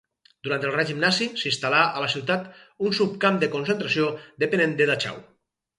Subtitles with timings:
[0.45, 2.49] Durant el règim nazi s'instal·là a la ciutat
[2.89, 4.13] un subcamp de concentració
[4.47, 5.25] depenent de Dachau.